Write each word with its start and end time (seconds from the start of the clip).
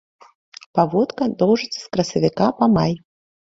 Паводка 0.79 1.27
доўжыцца 1.43 1.79
з 1.83 1.85
красавіка 1.93 2.51
па 2.63 2.73
май. 2.79 2.91